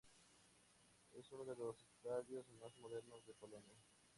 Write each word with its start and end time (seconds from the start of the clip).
Es 1.11 1.31
uno 1.31 1.45
de 1.45 1.55
los 1.57 1.77
estadios 1.83 2.47
más 2.59 2.75
modernos 2.79 3.23
de 3.27 3.35
Polonia. 3.35 3.75